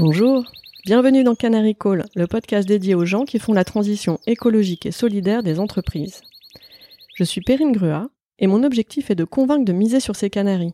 [0.00, 0.44] Bonjour,
[0.84, 4.92] bienvenue dans Canary Call, le podcast dédié aux gens qui font la transition écologique et
[4.92, 6.20] solidaire des entreprises.
[7.16, 8.08] Je suis Perrine Grua
[8.38, 10.72] et mon objectif est de convaincre de miser sur ces canaris,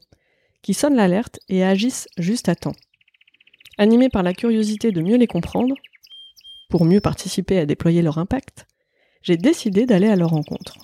[0.60, 2.74] qui sonnent l'alerte et agissent juste à temps.
[3.78, 5.74] Animé par la curiosité de mieux les comprendre,
[6.68, 8.67] pour mieux participer à déployer leur impact,
[9.22, 10.77] j'ai décidé d'aller à leur rencontre.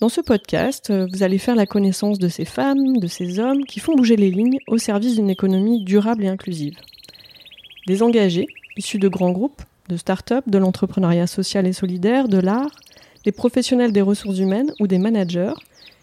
[0.00, 3.80] Dans ce podcast, vous allez faire la connaissance de ces femmes, de ces hommes qui
[3.80, 6.76] font bouger les lignes au service d'une économie durable et inclusive.
[7.88, 12.70] Des engagés, issus de grands groupes, de start-up, de l'entrepreneuriat social et solidaire, de l'art,
[13.24, 15.54] des professionnels des ressources humaines ou des managers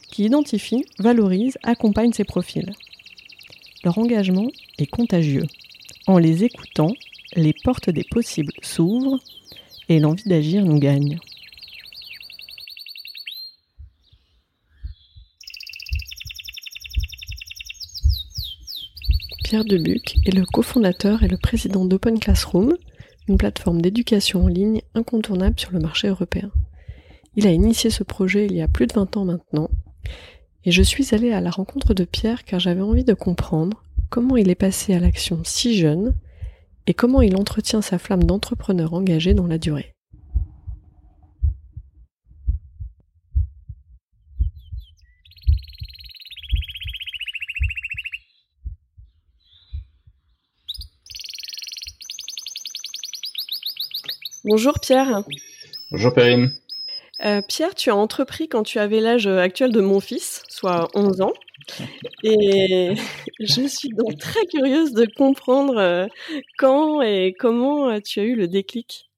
[0.10, 2.74] qui identifient, valorisent, accompagnent ces profils.
[3.84, 4.48] Leur engagement
[4.80, 5.46] est contagieux.
[6.08, 6.92] En les écoutant,
[7.36, 9.20] les portes des possibles s'ouvrent
[9.88, 11.20] et l'envie d'agir nous gagne.
[19.46, 22.76] Pierre Debuc est le cofondateur et le président d'Open Classroom,
[23.28, 26.50] une plateforme d'éducation en ligne incontournable sur le marché européen.
[27.36, 29.70] Il a initié ce projet il y a plus de 20 ans maintenant,
[30.64, 34.36] et je suis allée à la rencontre de Pierre car j'avais envie de comprendre comment
[34.36, 36.16] il est passé à l'action si jeune
[36.88, 39.95] et comment il entretient sa flamme d'entrepreneur engagé dans la durée.
[54.48, 55.24] Bonjour Pierre.
[55.90, 56.54] Bonjour Perrine.
[57.26, 61.22] Euh, Pierre, tu as entrepris quand tu avais l'âge actuel de mon fils, soit 11
[61.22, 61.34] ans.
[62.22, 62.94] Et
[63.40, 66.06] je suis donc très curieuse de comprendre euh,
[66.60, 69.10] quand et comment tu as eu le déclic.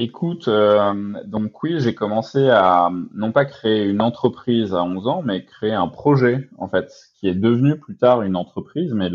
[0.00, 0.48] Écoute,
[1.26, 5.72] donc oui, j'ai commencé à non pas créer une entreprise à 11 ans, mais créer
[5.72, 8.92] un projet en fait, qui est devenu plus tard une entreprise.
[8.94, 9.10] Mais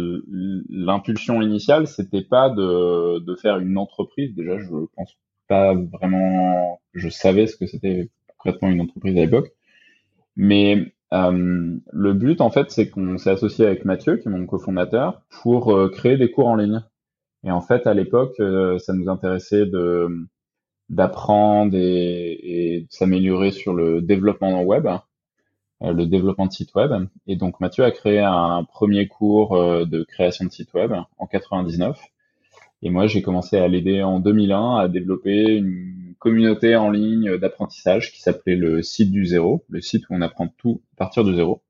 [0.70, 4.36] l'impulsion initiale, c'était pas de, de faire une entreprise.
[4.36, 4.68] Déjà, je
[4.98, 5.16] pense
[5.48, 9.54] pas vraiment, je savais ce que c'était concrètement une entreprise à l'époque.
[10.36, 14.46] Mais euh, le but, en fait, c'est qu'on s'est associé avec Mathieu, qui est mon
[14.46, 16.84] cofondateur, pour euh, créer des cours en ligne.
[17.46, 20.28] Et en fait, à l'époque, euh, ça nous intéressait de
[20.94, 24.88] d'apprendre et, et de s'améliorer sur le développement web,
[25.82, 26.92] le développement de site web.
[27.28, 32.00] Et donc, Mathieu a créé un premier cours de création de site web en 99.
[32.84, 38.12] Et moi, j'ai commencé à l'aider en 2001 à développer une communauté en ligne d'apprentissage
[38.12, 41.34] qui s'appelait le site du zéro, le site où on apprend tout à partir de
[41.34, 41.62] zéro.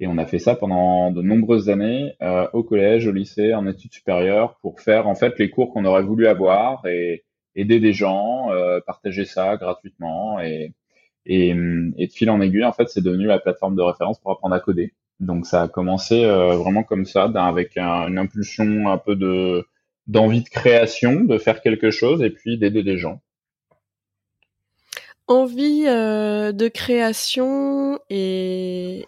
[0.00, 3.66] Et on a fait ça pendant de nombreuses années euh, au collège, au lycée, en
[3.66, 7.24] études supérieures, pour faire en fait les cours qu'on aurait voulu avoir et
[7.56, 10.72] aider des gens, euh, partager ça gratuitement et,
[11.26, 14.54] et, de fil en aiguille, en fait, c'est devenu la plateforme de référence pour apprendre
[14.54, 14.92] à coder.
[15.20, 19.66] Donc ça a commencé euh, vraiment comme ça, avec une impulsion un peu de
[20.06, 23.22] d'envie de création, de faire quelque chose et puis d'aider des gens.
[25.28, 29.06] Envie euh, de création et,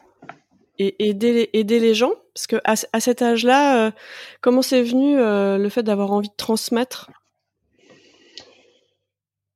[0.78, 2.13] aider, les gens?
[2.33, 3.93] Parce que à, cet âge-là,
[4.41, 7.11] comment c'est venu le fait d'avoir envie de transmettre?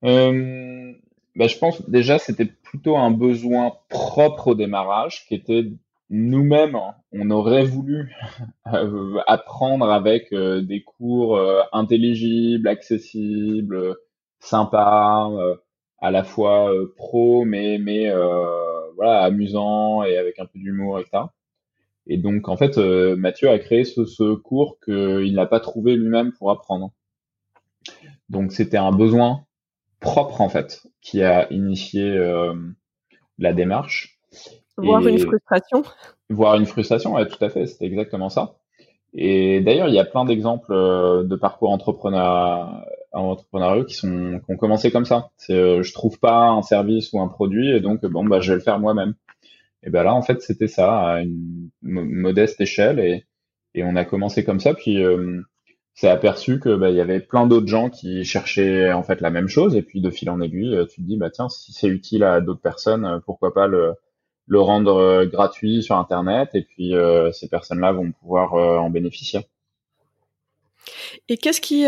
[0.03, 5.65] Bah, Je pense déjà c'était plutôt un besoin propre au démarrage qui était
[6.11, 6.77] nous-mêmes,
[7.13, 8.13] on aurait voulu
[8.75, 13.97] euh, apprendre avec euh, des cours euh, intelligibles, accessibles,
[14.41, 15.31] sympas,
[16.01, 18.11] à la fois pro, mais mais
[18.97, 21.25] voilà amusant et avec un peu d'humour, etc.
[22.07, 26.33] Et donc en fait, Mathieu a créé ce, ce cours qu'il n'a pas trouvé lui-même
[26.33, 26.93] pour apprendre.
[28.31, 29.45] Donc c'était un besoin
[30.01, 32.19] propre en fait qui a initié
[33.39, 34.19] la démarche.
[34.77, 35.83] Voir une frustration.
[36.29, 38.55] Voir une frustration, ouais, tout à fait, c'était exactement ça.
[39.13, 44.53] Et d'ailleurs, il y a plein d'exemples euh, de parcours entrepreneurs entrepreneuriaux qui sont qui
[44.53, 45.31] ont commencé comme ça.
[45.37, 48.53] C'est euh, je trouve pas un service ou un produit et donc bon bah je
[48.53, 49.15] vais le faire moi-même.
[49.83, 53.25] Et ben là en fait c'était ça à une modeste échelle et
[53.75, 55.43] et on a commencé comme ça puis euh,
[56.01, 59.49] s'est aperçu que bah, y avait plein d'autres gens qui cherchaient en fait la même
[59.49, 62.25] chose et puis de fil en aiguille tu te dis bah tiens si c'est utile
[62.25, 63.67] à d'autres personnes pourquoi pas
[64.51, 68.91] le rendre euh, gratuit sur Internet et puis euh, ces personnes-là vont pouvoir euh, en
[68.91, 69.41] bénéficier.
[71.29, 71.83] Et qu'est-ce qui,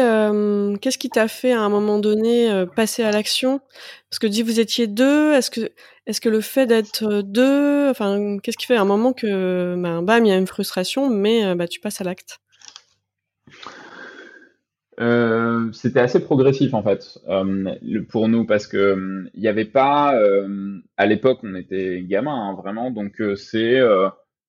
[0.80, 3.60] qu'est-ce qui t'a fait à un moment donné passer à l'action?
[4.08, 5.32] Parce que dit vous étiez deux.
[5.32, 5.72] Est-ce que,
[6.06, 10.02] est-ce que le fait d'être deux, enfin, qu'est-ce qui fait à un moment que, ben,
[10.02, 12.40] bam, il y a une frustration, mais bah, tu passes à l'acte?
[15.00, 17.74] Euh, c'était assez progressif en fait euh,
[18.10, 18.76] pour nous parce que
[19.34, 20.14] il euh, n'y avait pas
[20.96, 23.80] à l'époque on était gamins hein, vraiment donc c'est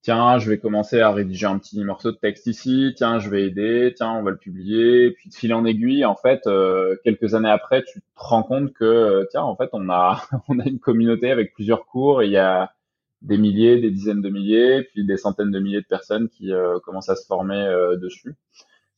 [0.04, 3.46] tiens, je vais commencer à rédiger un petit morceau de texte ici, tiens, je vais
[3.48, 7.34] aider, tiens, on va le publier, puis de fil en aiguille, en fait, euh, quelques
[7.36, 10.66] années après, tu te rends compte que, euh, tiens, en fait, on a, on a
[10.66, 12.74] une communauté avec plusieurs cours, il y a
[13.22, 16.80] des milliers, des dizaines de milliers, puis des centaines de milliers de personnes qui euh,
[16.80, 17.66] commencent à se former
[18.02, 18.36] dessus.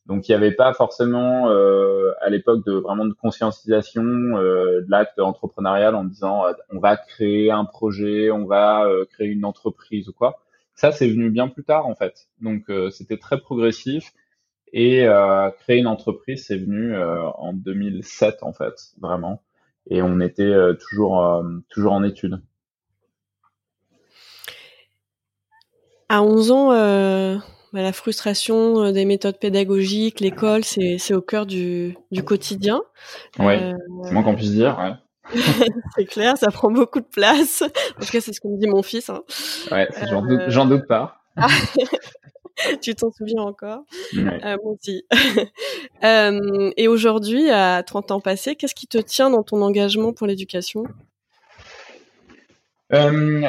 [0.06, 5.96] Donc il n'y avait pas forcément à l'époque de vraiment de conscientisation de l'acte entrepreneurial
[5.96, 10.40] en disant on va créer un projet, on va créer une entreprise ou quoi.
[10.76, 12.28] Ça, c'est venu bien plus tard, en fait.
[12.42, 14.14] Donc, euh, c'était très progressif.
[14.74, 19.42] Et euh, créer une entreprise, c'est venu euh, en 2007, en fait, vraiment.
[19.90, 22.42] Et on était toujours, toujours en études.
[26.10, 27.40] À 11 ans,
[27.76, 32.82] bah, la frustration des méthodes pédagogiques, l'école, c'est au cœur du, du quotidien.
[33.38, 33.56] Oui,
[34.04, 34.78] c'est moins qu'on puisse dire.
[34.80, 34.94] Ouais.
[35.96, 37.64] c'est clair, ça prend beaucoup de place.
[37.64, 39.10] En tout cas, c'est ce que me dit mon fils.
[39.10, 39.24] Hein.
[39.72, 39.90] Ouais,
[40.48, 41.18] j'en doute, pas.
[42.82, 43.82] tu t'en souviens encore?
[44.16, 45.04] Euh, Moi aussi.
[46.04, 50.28] Euh, et aujourd'hui, à 30 ans passés, qu'est-ce qui te tient dans ton engagement pour
[50.28, 50.84] l'éducation?
[52.94, 53.48] Euh,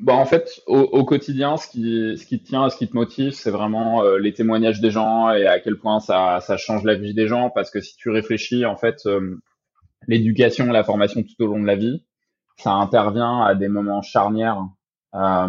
[0.00, 3.32] bon, en fait, au, quotidien, ce qui, ce qui te tient, ce qui te motive,
[3.32, 7.14] c'est vraiment les témoignages des gens et à quel point ça, ça change la vie
[7.14, 7.50] des gens.
[7.50, 9.08] Parce que si tu réfléchis, en fait,
[10.06, 12.04] l'éducation et la formation tout au long de la vie,
[12.56, 14.62] ça intervient à des moments charnières
[15.14, 15.48] euh,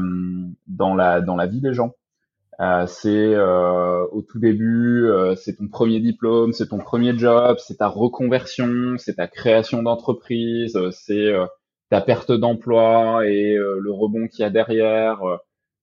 [0.67, 1.93] dans la dans la vie des gens.
[2.61, 7.57] Euh, c'est euh, au tout début, euh, c'est ton premier diplôme, c'est ton premier job,
[7.59, 11.45] c'est ta reconversion, c'est ta création d'entreprise, c'est euh,
[11.95, 15.19] ta perte d'emploi et le rebond qu'il y a derrière.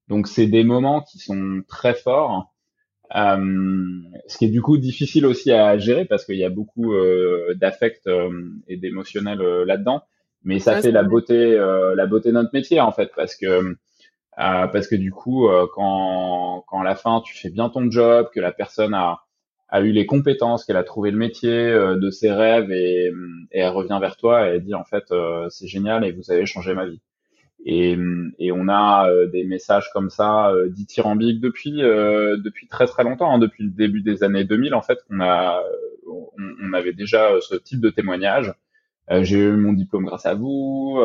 [0.09, 2.53] Donc c'est des moments qui sont très forts
[3.15, 6.95] euh, ce qui est du coup difficile aussi à gérer parce qu'il y a beaucoup
[6.95, 8.31] euh, d'affect euh,
[8.69, 10.03] et d'émotionnel là-dedans.
[10.45, 11.57] Mais ça fait la beauté,
[11.95, 13.77] la beauté de notre métier en fait, parce que
[14.37, 18.41] parce que du coup, quand quand à la fin tu fais bien ton job, que
[18.41, 19.21] la personne a
[19.73, 23.07] a eu les compétences, qu'elle a trouvé le métier de ses rêves et,
[23.53, 25.13] et elle revient vers toi et elle dit en fait
[25.49, 27.01] c'est génial et vous avez changé ma vie.
[27.65, 27.97] Et,
[28.41, 33.05] et, on a euh, des messages comme ça euh, dithyrambiques depuis euh, depuis très très
[33.05, 35.63] longtemps, hein, depuis le début des années 2000 en fait qu'on a
[36.09, 38.53] on, avait déjà ce type de témoignage.
[39.21, 40.99] j'ai eu mon diplôme grâce à vous.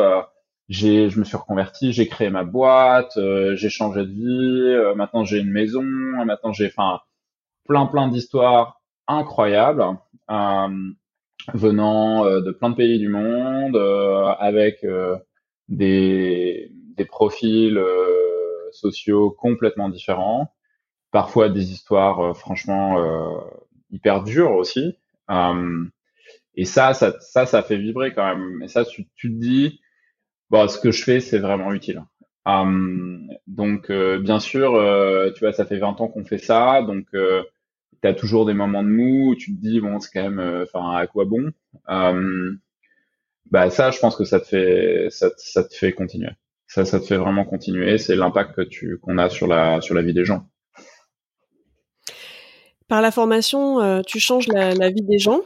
[0.69, 3.19] j'ai je me suis reconverti, j'ai créé ma boîte,
[3.55, 4.95] j'ai changé de vie.
[4.95, 5.83] maintenant j'ai une maison.
[5.83, 7.01] Maintenant j'ai enfin
[7.67, 9.85] plein plein d'histoires incroyables
[11.53, 13.77] venant de plein de pays du monde
[14.39, 14.85] avec
[15.69, 20.51] des, des profils euh, sociaux complètement différents,
[21.11, 23.39] parfois des histoires euh, franchement euh,
[23.91, 24.97] hyper dures aussi.
[26.55, 28.61] et ça, ça, ça, ça fait vibrer quand même.
[28.63, 29.79] Et ça, tu, tu te dis,
[30.49, 32.03] bon, ce que je fais, c'est vraiment utile.
[33.47, 34.71] donc, bien sûr,
[35.35, 37.07] tu vois, ça fait 20 ans qu'on fait ça, donc
[38.01, 40.63] tu as toujours des moments de mou où tu te dis, bon, c'est quand même,
[40.63, 41.51] enfin, à quoi bon?
[43.51, 45.29] Bah ça, je pense que ça te fait ça,
[45.63, 46.31] te fait continuer.
[46.67, 47.97] Ça, ça te fait vraiment continuer.
[47.97, 50.47] C'est l'impact que tu qu'on a sur la sur la vie des gens.
[52.87, 55.41] Par la formation, euh, tu changes la, vie des gens.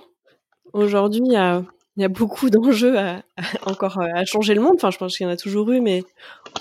[0.74, 3.24] Aujourd'hui, il y a, beaucoup d'enjeux à,
[3.66, 4.74] encore euh, à changer le monde.
[4.76, 6.04] Enfin, je pense qu'il y en a toujours eu, mais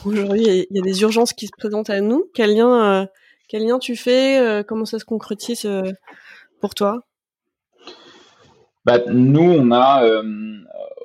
[0.07, 2.31] aujourd'hui, il y, a des urgences qui se présentent à nous.
[2.35, 3.07] Quel lien, euh,
[3.50, 5.69] quel lien tu fais Comment ça se concrétise
[6.60, 7.03] pour toi?
[8.84, 10.22] Bah, nous, on a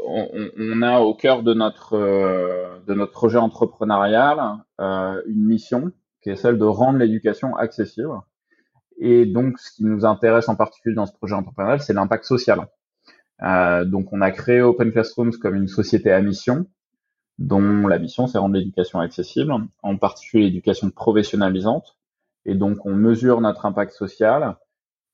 [0.06, 4.40] on, a au cœur de notre euh, de notre projet entrepreneurial
[4.80, 5.92] euh, une mission
[6.22, 8.20] qui est celle de rendre l'éducation accessible.
[8.98, 12.68] Et donc, ce qui nous intéresse en particulier dans ce projet entrepreneurial, c'est l'impact social.
[13.44, 16.66] Euh, donc, on a créé Open Classrooms comme une société à mission,
[17.38, 19.54] dont la mission, c'est rendre l'éducation accessible,
[19.84, 21.95] en particulier l'éducation professionnalisante.
[22.46, 24.56] Et donc, on mesure notre impact social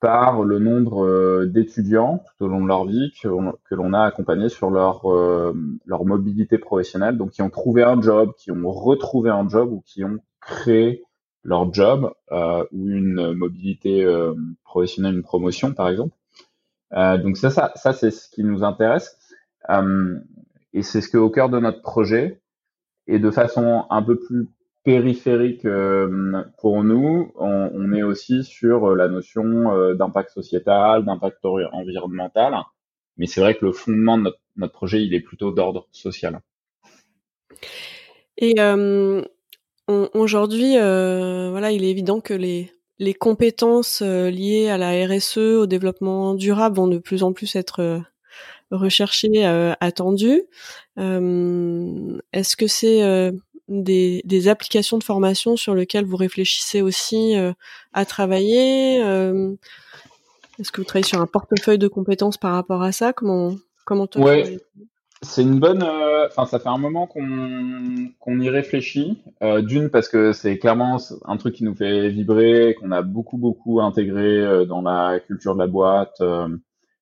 [0.01, 4.49] par le nombre euh, d'étudiants tout au long de leur vie que, l'on a accompagnés
[4.49, 5.53] sur leur, euh,
[5.85, 9.81] leur mobilité professionnelle, donc qui ont trouvé un job, qui ont retrouvé un job ou
[9.85, 11.03] qui ont créé
[11.43, 14.05] leur job euh, ou une mobilité
[14.63, 16.15] professionnelle, une promotion par exemple.
[16.91, 19.17] donc ça, ça, ça c'est ce qui nous intéresse.
[20.73, 22.41] Et c'est ce que au cœur de notre projet.
[23.07, 24.47] Et de façon un peu plus
[24.83, 31.45] périphérique euh, pour nous, on, est aussi sur euh, la notion euh, d'impact sociétal, d'impact
[31.45, 32.55] environnemental.
[33.17, 36.39] Mais c'est vrai que le fondement de notre, projet, il est plutôt d'ordre social.
[38.37, 38.55] Et
[39.87, 46.33] aujourd'hui, voilà, il est évident que les, les compétences liées à la RSE, au développement
[46.33, 48.01] durable, vont de plus en plus être
[48.71, 49.45] recherchées,
[49.79, 50.43] attendues.
[50.97, 53.31] Est-ce que c'est
[53.67, 57.35] des, des, applications de formation sur lesquelles vous réfléchissez aussi
[57.93, 63.13] à travailler Est-ce que vous travaillez sur un portefeuille de compétences par rapport à ça?
[63.13, 64.59] Comment comment toi ouais.
[65.23, 65.83] C'est une bonne.
[65.83, 69.21] Enfin, ça fait un moment qu'on qu'on y réfléchit.
[69.41, 73.81] D'une parce que c'est clairement un truc qui nous fait vibrer, qu'on a beaucoup beaucoup
[73.81, 76.21] intégré dans la culture de la boîte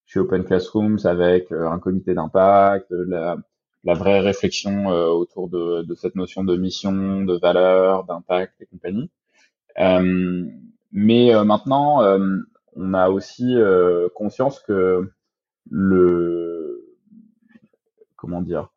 [0.10, 3.38] chez Open Classrooms avec euh, un comité d'impact, la,
[3.84, 9.10] la vraie réflexion euh, autour de, cette notion de mission, de valeur, d'impact et compagnie.
[9.80, 10.46] Euh,
[10.92, 12.02] mais maintenant,
[12.76, 13.56] on a aussi
[14.16, 15.12] conscience que
[15.70, 16.98] le
[18.16, 18.70] comment dire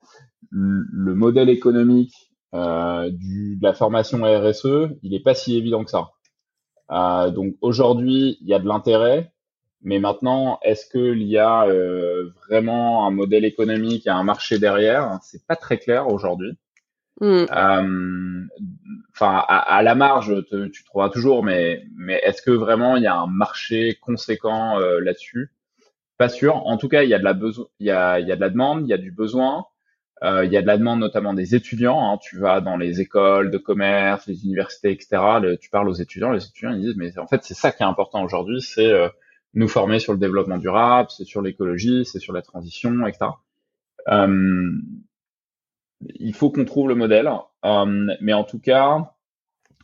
[0.53, 6.11] le modèle économique euh, de la formation RSE, il n'est pas si évident que ça.
[6.91, 9.32] Euh, donc aujourd'hui, il y a de l'intérêt,
[9.85, 15.19] mais maintenant, est-ce qu'il y a euh, vraiment un modèle économique et un marché derrière?
[15.23, 16.57] C'est pas très clair aujourd'hui.
[17.21, 17.45] Hmm.
[17.55, 18.45] Euh,
[19.13, 20.35] enfin, à, la marge,
[20.73, 25.01] tu trouveras toujours, mais, mais est-ce que vraiment il y a un marché conséquent euh,
[25.01, 25.53] là-dessus?
[26.17, 26.57] Pas sûr.
[26.67, 28.37] En tout cas, il y a de la besoin, il y a, il y a
[28.37, 29.67] de la demande, il y a du besoin.
[30.23, 32.13] il y a de la demande notamment des étudiants.
[32.13, 32.19] Hein.
[32.23, 35.57] Tu vas dans les écoles de commerce, les universités, etc.
[35.61, 37.87] tu parles aux étudiants, les étudiants ils disent mais en fait c'est ça qui est
[37.87, 38.93] important aujourd'hui, c'est
[39.55, 43.33] nous former sur le développement durable, c'est sur l'écologie, c'est sur la transition, etc.
[44.09, 44.73] Euh,
[46.17, 47.31] il faut qu'on trouve le modèle,
[47.65, 49.13] euh, mais en tout cas,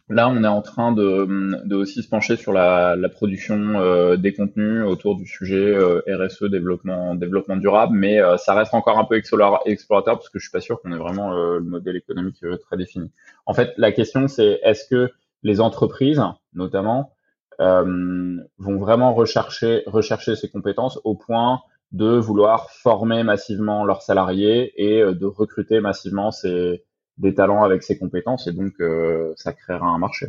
[0.08, 1.28] là, on est en train de,
[1.64, 6.00] de aussi se pencher sur la, la production euh, des contenus autour du sujet euh,
[6.08, 10.44] RSE, développement, développement durable, mais euh, ça reste encore un peu explorateur parce que je
[10.44, 13.10] suis pas sûr qu'on ait vraiment le modèle économique très défini.
[13.46, 15.10] En fait, la question, c'est est-ce que
[15.42, 16.22] les entreprises,
[16.54, 17.17] notamment, euh,
[17.58, 21.60] vont vraiment rechercher, rechercher ces compétences au point
[21.92, 26.84] de vouloir former massivement leurs salariés et euh, de recruter massivement ces,
[27.16, 30.26] des talents avec ces compétences et donc euh, ça créera un marché.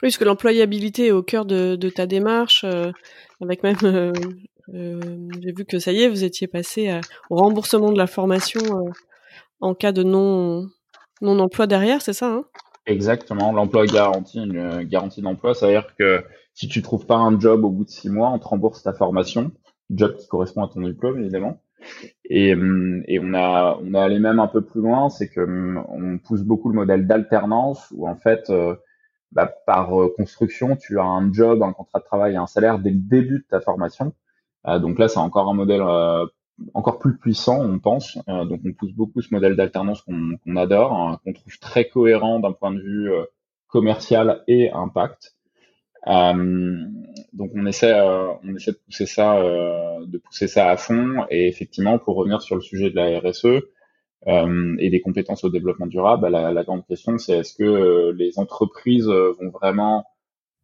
[0.00, 2.64] Oui, parce que l'employabilité est au cœur de, ta démarche,
[3.40, 4.12] avec même, euh,
[4.68, 8.60] j'ai vu que ça y est, vous étiez passé au remboursement de la formation
[9.60, 10.68] en cas de non
[11.20, 12.44] non emploi derrière, c'est ça hein?
[12.86, 17.70] Exactement, l'emploi garanti, une garantie d'emploi, c'est-à-dire que si tu trouves pas un job au
[17.70, 19.52] bout de six mois, on te rembourse ta formation,
[19.90, 21.60] job qui correspond à ton diplôme évidemment.
[22.26, 25.40] Et, hum, et on a on a allé même un peu plus loin, c'est que
[25.42, 28.76] hum, on pousse beaucoup le modèle d'alternance où en fait euh,
[29.32, 32.78] bah, par euh, construction, tu as un job, un contrat de travail et un salaire
[32.80, 34.14] dès le début de ta formation.
[34.68, 35.82] Euh, donc là, c'est encore un modèle
[36.74, 38.18] encore plus puissant, on pense.
[38.28, 42.40] Euh, donc on pousse beaucoup ce modèle d'alternance qu'on adore, hein, qu'on trouve très cohérent
[42.40, 43.24] d'un point de vue euh,
[43.68, 45.36] commercial et impact.
[46.06, 46.84] Euh,
[47.32, 51.26] donc on essaie, on essaie de pousser ça, de pousser ça à fond.
[51.30, 53.62] Et effectivement, pour revenir sur le sujet de la RSE
[54.26, 58.38] et des compétences au développement durable, bah, la, la grande question c'est est-ce que les
[58.38, 60.06] entreprises vont vraiment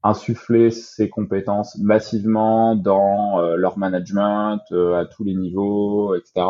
[0.05, 6.47] insuffler ces compétences massivement dans euh, leur management euh, à tous les niveaux, etc.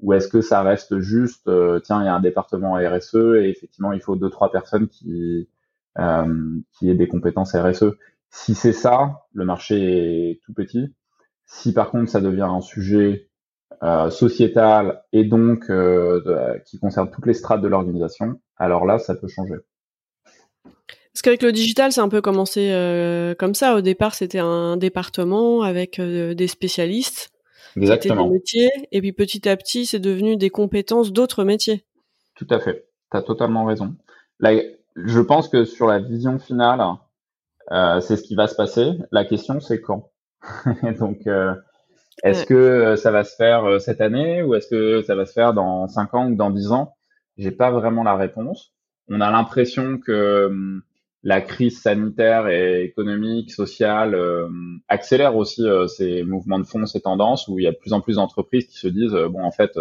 [0.00, 3.48] Ou est-ce que ça reste juste, euh, tiens, il y a un département RSE et
[3.48, 5.48] effectivement il faut deux trois personnes qui
[6.78, 7.96] qui aient des compétences RSE.
[8.30, 10.94] Si c'est ça, le marché est tout petit.
[11.46, 13.28] Si par contre ça devient un sujet
[14.10, 15.72] sociétal et donc
[16.66, 19.56] qui concerne toutes les strates de l'organisation, alors là ça peut changer.
[21.12, 23.74] Parce qu'avec le digital, c'est un peu commencé euh, comme ça.
[23.74, 27.30] Au départ, c'était un département avec euh, des spécialistes.
[27.76, 28.26] Exactement.
[28.26, 31.84] Des métiers, et puis petit à petit, c'est devenu des compétences d'autres métiers.
[32.34, 32.88] Tout à fait.
[33.10, 33.94] Tu as totalement raison.
[34.40, 34.52] Là,
[34.96, 36.82] je pense que sur la vision finale,
[37.70, 38.92] euh, c'est ce qui va se passer.
[39.12, 40.10] La question, c'est quand?
[40.98, 41.28] Donc,
[42.22, 45.52] est-ce que ça va se faire cette année ou est-ce que ça va se faire
[45.52, 46.94] dans 5 ans ou dans 10 ans?
[47.36, 48.72] J'ai pas vraiment la réponse.
[49.08, 50.82] On a l'impression que hum,
[51.22, 54.48] la crise sanitaire et économique, sociale euh,
[54.88, 57.92] accélère aussi euh, ces mouvements de fond, ces tendances où il y a de plus
[57.92, 59.78] en plus d'entreprises qui se disent euh, bon en fait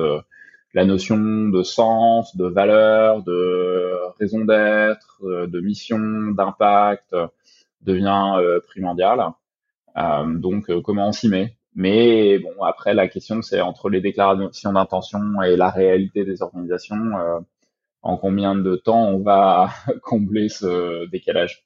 [0.74, 6.00] la notion de sens, de valeur, de raison d'être, de mission,
[6.36, 7.15] d'impact
[7.82, 9.32] devient primordiale.
[10.36, 11.56] donc comment on s'y met?
[11.74, 17.13] Mais bon après la question c'est entre les déclarations d'intention et la réalité des organisations
[18.07, 19.69] en combien de temps on va
[20.01, 21.65] combler ce décalage.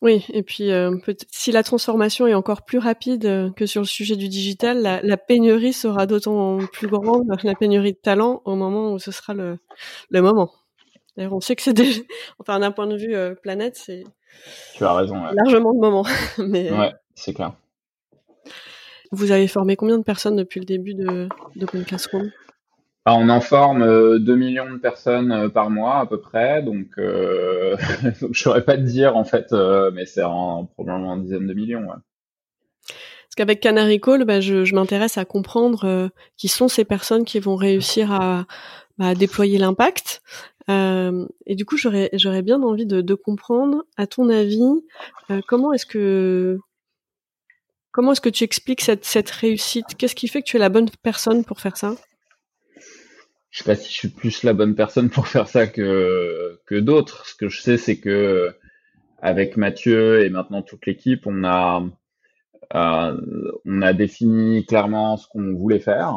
[0.00, 0.96] Oui, et puis euh,
[1.30, 5.16] si la transformation est encore plus rapide euh, que sur le sujet du digital, la,
[5.16, 9.58] pénurie sera d'autant plus grande, la pénurie de talent, au moment où ce sera le,
[10.10, 10.52] le moment.
[11.16, 12.00] D'ailleurs, on sait que c'est déjà,
[12.38, 14.04] enfin d'un point de vue euh, planète, c'est
[14.76, 16.06] tu as raison, largement le moment.
[16.38, 17.54] Mais ouais, c'est clair.
[19.10, 22.30] Vous avez formé combien de personnes depuis le début de d'Open Classroom
[23.08, 27.76] ah, on en forme 2 millions de personnes par mois à peu près, donc, euh,
[28.32, 29.52] je saurais pas te dire en fait,
[29.92, 31.86] mais c'est en, probablement une dizaine de millions.
[31.86, 37.56] Parce qu'avec Canary Call, bah, je, m'intéresse à comprendre qui sont ces personnes qui vont
[37.56, 38.46] réussir à,
[38.98, 40.22] bah, déployer l'impact.
[40.68, 44.84] Euh, et du coup, j'aurais bien envie de, comprendre, à ton avis,
[45.30, 46.58] euh, comment est-ce que
[47.90, 49.86] comment est-ce que tu expliques cette réussite?
[49.96, 51.94] Qu'est-ce qui fait que tu es la bonne personne pour faire ça?
[53.58, 56.76] Je sais pas si je suis plus la bonne personne pour faire ça que que
[56.76, 57.26] d'autres.
[57.26, 58.54] Ce que je sais, c'est que
[59.20, 61.82] avec Mathieu et maintenant toute l'équipe, on a
[62.76, 63.20] euh,
[63.64, 66.14] on a défini clairement ce qu'on voulait faire.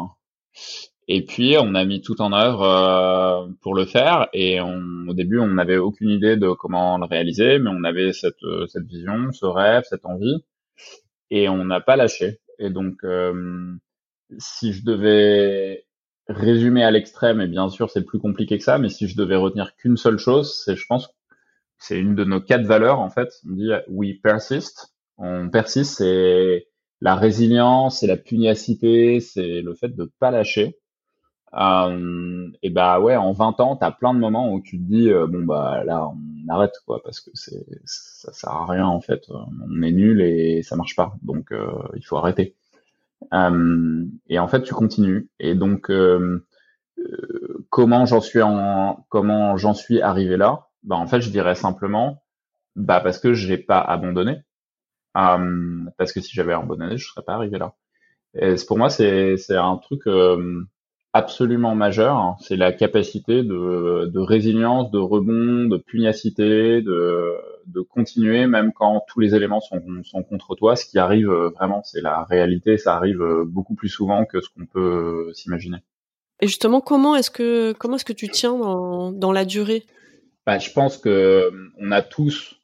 [1.07, 4.27] Et puis, on a mis tout en œuvre euh, pour le faire.
[4.33, 8.13] Et on, au début, on n'avait aucune idée de comment le réaliser, mais on avait
[8.13, 10.45] cette, cette vision, ce rêve, cette envie.
[11.31, 12.39] Et on n'a pas lâché.
[12.59, 13.73] Et donc, euh,
[14.37, 15.85] si je devais
[16.31, 19.35] résumer à l'extrême, et bien sûr, c'est plus compliqué que ça, mais si je devais
[19.35, 21.09] retenir qu'une seule chose, c'est, je pense,
[21.77, 23.29] c'est une de nos quatre valeurs, en fait.
[23.49, 24.93] On dit we persist.
[25.17, 26.67] On persiste, c'est
[27.01, 30.77] la résilience, c'est la pugnacité, c'est le fait de pas lâcher.
[31.53, 35.09] Euh, et bah ouais, en 20 ans, t'as plein de moments où tu te dis
[35.11, 39.01] euh, bon bah là on arrête quoi parce que c'est ça sert à rien en
[39.01, 42.55] fait, on est nul et ça marche pas, donc euh, il faut arrêter.
[43.33, 45.91] Euh, et en fait tu continues et donc
[47.69, 50.67] comment j'en suis en comment j'en suis arrivé là?
[50.83, 52.23] Bah en fait je dirais simplement
[52.75, 54.41] bah parce que j'ai pas abandonné.
[55.13, 57.75] parce que si j'avais abandonné, je serais pas arrivé là.
[58.67, 60.03] Pour moi c'est c'est un truc
[61.13, 62.37] absolument majeur, hein.
[62.39, 67.35] c'est la capacité de, de, résilience, de rebond, de pugnacité, de,
[67.67, 70.75] de, continuer même quand tous les éléments sont, sont contre toi.
[70.75, 74.41] Ce qui arrive euh, vraiment, c'est la réalité, ça arrive euh, beaucoup plus souvent que
[74.41, 75.77] ce qu'on peut euh, s'imaginer.
[76.41, 79.85] Et justement, comment est-ce que comment est-ce que tu tiens dans, dans la durée?
[80.45, 82.55] Bah, Je pense que on a tous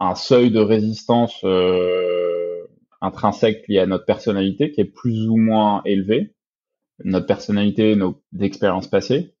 [0.00, 2.64] un seuil de résistance euh,
[3.00, 6.34] intrinsèque lié à notre personnalité qui est plus ou moins élevé
[7.04, 9.34] notre personnalité, nos expériences passées.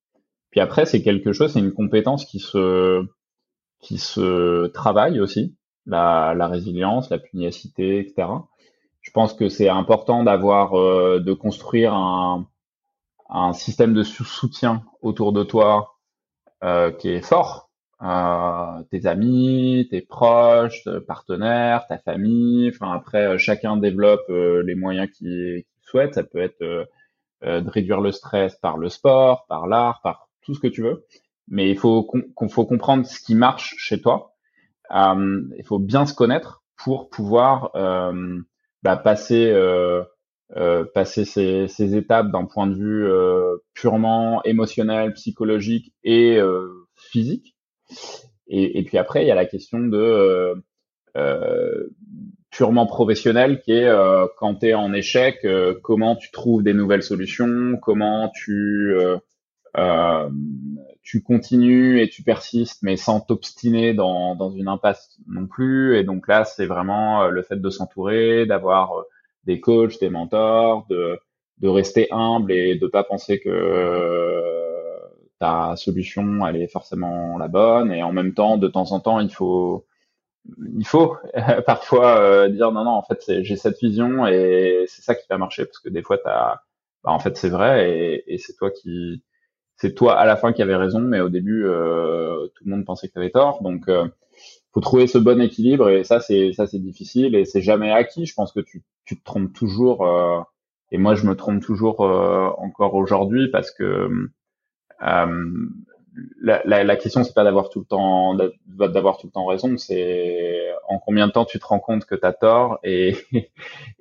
[0.50, 3.04] Puis après, c'est quelque chose, c'est une compétence qui se
[3.80, 8.28] qui se travaille aussi, la, la résilience, la pugnacité, etc.
[9.00, 12.46] Je pense que c'est important d'avoir, euh, de construire un,
[13.30, 15.96] un système de soutien autour de toi
[16.64, 17.70] euh, qui est fort.
[18.02, 22.70] Euh, tes amis, tes proches, tes partenaires, ta famille.
[22.70, 26.14] Enfin après, euh, chacun développe euh, les moyens qu'il souhaite.
[26.14, 30.54] Ça peut être euh, de réduire le stress par le sport, par l'art, par tout
[30.54, 31.06] ce que tu veux.
[31.50, 34.34] Mais il faut qu'on faut comprendre ce qui marche chez toi.
[34.94, 38.38] Euh, il faut bien se connaître pour pouvoir euh,
[38.82, 40.02] bah, passer euh,
[40.56, 43.06] euh passer ces, ces étapes d'un point de vue
[43.74, 46.38] purement émotionnel, psychologique et
[46.94, 47.56] physique.
[48.46, 50.54] Et, et, puis après, il y a la question de
[52.50, 56.74] purement professionnel qui est euh, quand tu es en échec, euh, comment tu trouves des
[56.74, 58.96] nouvelles solutions, comment tu
[59.76, 60.28] euh,
[61.08, 65.96] tu continues et tu persistes, mais sans t'obstiner dans, dans une impasse non plus.
[65.96, 68.92] Et donc là, c'est vraiment le fait de s'entourer, d'avoir
[69.44, 71.18] des coachs, des mentors, de,
[71.58, 74.44] de rester humble et de pas penser que
[75.40, 77.90] ta solution elle est forcément la bonne.
[77.90, 79.86] Et en même temps, de temps en temps, il faut
[80.76, 81.16] il faut
[81.66, 85.38] parfois euh, dire non non en fait j'ai cette vision et c'est ça qui va
[85.38, 86.60] marcher parce que des fois t'as
[87.04, 89.22] bah, en fait c'est vrai et, et c'est toi qui
[89.78, 92.84] c'est toi à la fin qui avait raison mais au début euh, tout le monde
[92.84, 94.06] pensait que tu avais tort donc euh,
[94.72, 98.26] faut trouver ce bon équilibre et ça c'est ça c'est difficile et c'est jamais acquis
[98.26, 100.40] je pense que tu tu te trompes toujours euh,
[100.92, 104.08] et moi je me trompe toujours encore aujourd'hui parce que
[106.40, 108.34] la, la, la, question c'est pas d'avoir tout le temps
[108.66, 112.14] d'avoir tout le temps raison, c'est en combien de temps tu te rends compte que
[112.14, 113.16] tu as tort et,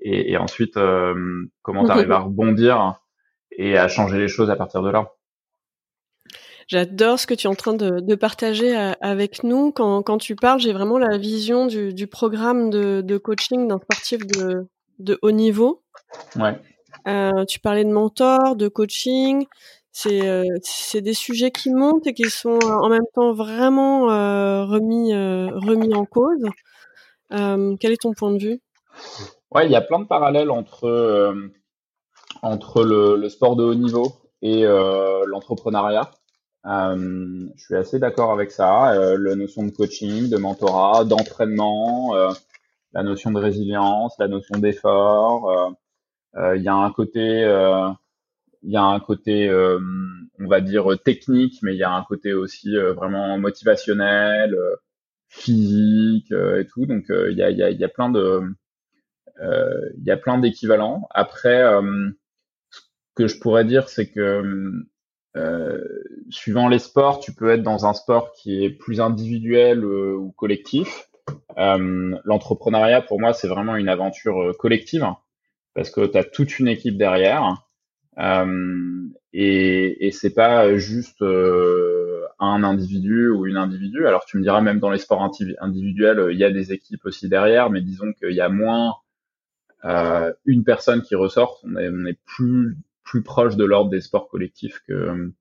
[0.02, 3.00] et, et ensuite euh, comment tu arrives à rebondir
[3.52, 5.12] et à changer les choses à partir de là.
[6.67, 9.71] J'adore ce que tu es en train de, de partager euh, avec nous.
[9.71, 13.80] Quand, quand tu parles, j'ai vraiment la vision du, du programme de, de coaching d'un
[13.80, 14.67] sportif de,
[14.99, 15.84] de haut niveau.
[16.36, 16.60] Ouais.
[17.08, 19.45] Euh, tu parlais de mentor, de coaching.
[20.06, 25.13] Euh, c'est des sujets qui montent et qui sont en même temps vraiment euh, remis
[25.13, 26.45] remis en cause.
[27.32, 28.62] quel est ton point de vue?
[29.51, 31.34] Ouais, il y a plein de parallèles entre
[32.43, 34.63] entre le, le, sport de haut niveau et
[35.25, 36.12] l'entrepreneuriat.
[36.67, 38.93] Je suis assez d'accord avec ça.
[39.17, 42.13] la notion de coaching, de mentorat, d'entraînement,
[42.93, 45.75] la notion de résilience, la notion d'effort.
[46.36, 47.43] Il y a un côté
[48.63, 52.34] il y a un côté, on va dire technique, mais il y a un côté
[52.34, 54.58] aussi vraiment motivationnel,
[55.30, 56.86] physique et tout.
[56.86, 58.41] Donc il y a, y, a, y a plein de
[59.39, 61.08] il y a plein d'équivalents.
[61.12, 61.63] Après,
[62.71, 62.82] ce
[63.15, 64.84] que je pourrais dire, c'est que
[65.38, 65.84] euh,
[66.30, 70.32] suivant les sports, tu peux être dans un sport qui est plus individuel euh, ou
[70.32, 71.10] collectif.
[71.58, 75.06] Euh, l'entrepreneuriat, pour moi, c'est vraiment une aventure collective
[75.73, 77.63] parce que tu as toute une équipe derrière.
[79.34, 84.08] et, et c'est pas juste un individu ou une individu.
[84.08, 87.30] Alors tu me diras même dans les sports individuels, il y a des équipes aussi
[87.30, 88.95] derrière, mais disons qu'il y a moins
[90.45, 91.62] une personne qui ressort.
[91.63, 95.32] On est, on est plus plus proche de l'ordre des sports collectifs que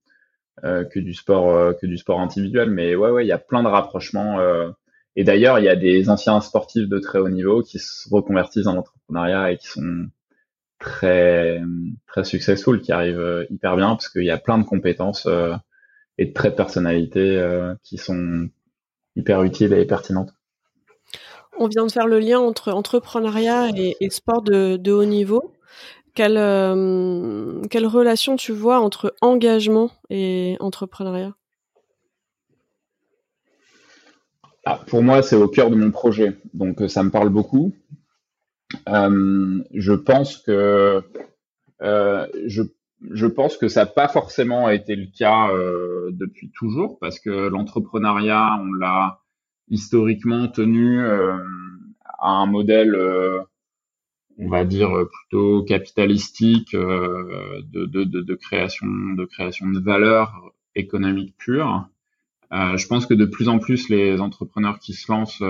[0.65, 2.71] euh, que du sport euh, que du sport individuel.
[2.71, 4.39] Mais ouais, ouais, il y a plein de rapprochements.
[4.41, 4.71] Euh,
[5.17, 8.67] et d'ailleurs, il y a des anciens sportifs de très haut niveau qui se reconvertissent
[8.67, 10.07] en l'entrepreneuriat et qui sont
[10.79, 11.61] très
[12.07, 15.27] très successful, qui arrivent hyper bien parce qu'il y a plein de compétences
[16.19, 18.49] et de traits de personnalité qui sont
[19.17, 20.35] hyper utiles et pertinentes.
[21.59, 25.51] On vient de faire le lien entre entrepreneuriat et, sport de, haut niveau.
[26.17, 31.35] Quelle, euh, quelle relation tu vois entre engagement et entrepreneuriat?
[34.65, 37.75] Ah, Pour moi, c'est au cœur de mon projet, donc euh, ça me parle beaucoup.
[38.89, 41.03] Euh, je pense que
[41.81, 42.63] je,
[43.11, 45.51] je, pense que ça n'a pas forcément été le cas
[46.13, 49.21] depuis toujours, parce que l'entrepreneuriat, on l'a
[49.69, 52.97] historiquement tenu à un modèle
[54.39, 60.53] on va dire euh, plutôt capitalistique euh, de, de, de, création de création de valeur
[60.75, 61.89] économique pure.
[62.53, 65.43] Euh, je pense que de plus en plus les entrepreneurs qui se lancent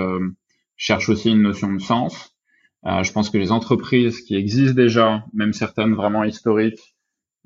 [0.77, 2.35] cherchent aussi une notion de sens.
[2.83, 6.95] je pense que les entreprises qui existent déjà, même certaines vraiment historiques,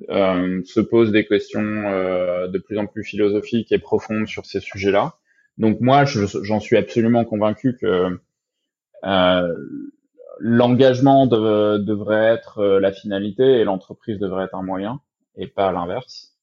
[0.08, 5.18] se posent des questions de plus en plus philosophiques et profondes sur ces sujets-là.
[5.58, 8.20] Donc moi, j'en suis absolument convaincu que
[10.44, 15.00] l'engagement devrait être euh, la finalité et l'entreprise devrait être un moyen
[15.36, 16.36] et pas l'inverse.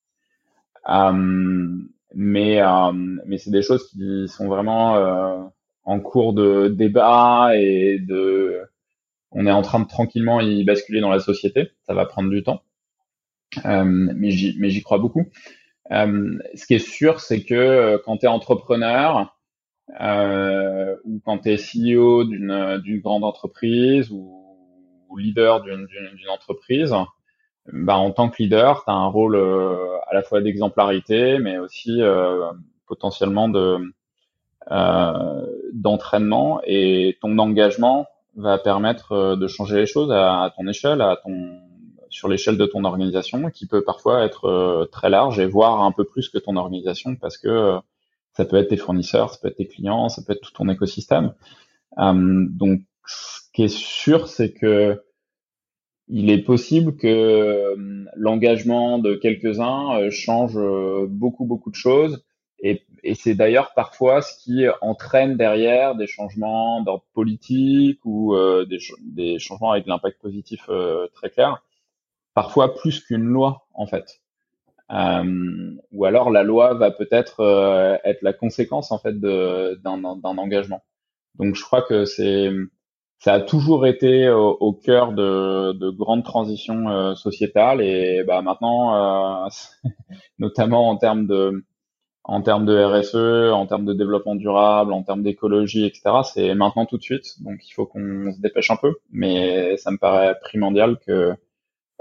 [0.89, 1.77] Euh,
[2.15, 2.93] mais euh,
[3.27, 5.51] mais c'est des choses qui sont vraiment
[5.85, 8.63] en cours de débat et de
[9.33, 11.73] on est en train de tranquillement y basculer dans la société.
[11.83, 12.63] Ça va prendre du temps,
[13.55, 15.27] j'y mais j'y crois beaucoup.
[15.91, 19.38] ce qui est sûr, c'est que quand tu es entrepreneur,
[20.01, 24.35] euh, ou quand tu es CEO d'une d'une grande entreprise ou,
[25.17, 25.89] leader d'une
[26.31, 26.95] entreprise,
[27.73, 31.59] bah, en tant que leader, tu as un rôle euh, à la fois d'exemplarité, mais
[31.59, 32.51] aussi euh,
[32.87, 33.79] potentiellement de
[34.71, 36.61] euh, d'entraînement.
[36.65, 41.61] Et ton engagement va permettre euh, de changer les choses à, ton échelle, à ton
[42.11, 46.05] sur l'échelle de ton organisation, qui peut parfois être très large et voire un peu
[46.05, 47.79] plus que ton organisation parce que
[48.39, 50.69] ça peut être tes fournisseurs, ça peut être tes clients, ça peut être tout ton
[50.69, 51.35] écosystème.
[51.99, 55.03] Euh, donc, ce qui est sûr, c'est que
[56.07, 60.57] il est possible que euh, l'engagement de quelques-uns euh, change
[61.09, 62.25] beaucoup, beaucoup de choses.
[62.61, 69.73] Et, c'est d'ailleurs parfois ce qui entraîne derrière des changements d'ordre politique ou des, changements
[69.73, 70.69] avec l'impact positif
[71.15, 71.63] très clair.
[72.35, 74.21] Parfois plus qu'une loi, en fait.
[74.91, 80.83] Euh, ou alors la loi va peut-être euh, être la conséquence en fait d'un engagement.
[81.35, 82.51] Donc je crois que c'est
[83.19, 88.43] ça a toujours été au, au cœur de, de, grandes transitions euh, sociétales et bah,
[88.43, 89.49] maintenant, euh,
[90.39, 91.65] notamment en termes de
[92.25, 96.03] en termes de RSE, en termes de développement durable, en termes d'écologie, etc.
[96.25, 98.97] C'est maintenant tout de suite, donc il faut qu'on se dépêche un peu.
[99.11, 101.35] Mais ça me paraît primordial que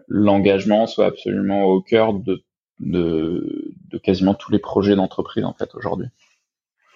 [0.07, 2.43] l'engagement soit absolument au cœur de
[2.79, 6.07] de, de quasiment tous les projets d'entreprise en fait aujourd'hui.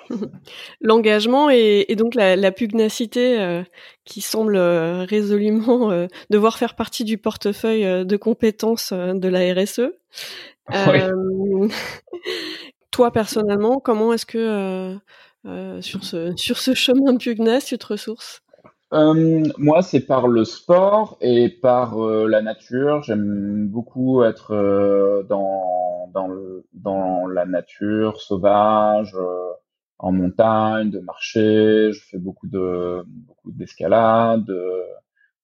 [0.81, 3.63] L'engagement et, et, donc la, la pugnacité euh,
[4.05, 9.91] qui semble euh, résolument euh, devoir faire partie du portefeuille de compétences de la RSE.
[12.91, 14.97] toi personnellement, comment est-ce que
[15.81, 18.41] sur ce sur ce chemin pugnace tu te ressources?
[18.93, 23.03] Euh, moi, c'est par le sport et par euh, la nature.
[23.03, 29.15] J'aime beaucoup être euh, dans, dans, le, dans la nature sauvage,
[29.99, 31.93] en montagne, de marcher.
[31.93, 34.45] Je fais beaucoup de beaucoup d'escalade.